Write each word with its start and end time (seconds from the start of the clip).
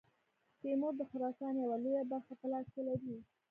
تیمور 0.59 0.93
د 0.97 1.01
خراسان 1.11 1.53
یوه 1.63 1.77
لویه 1.83 2.03
برخه 2.11 2.33
په 2.39 2.45
لاس 2.51 2.67
کې 2.73 2.81
لري. 2.87 3.15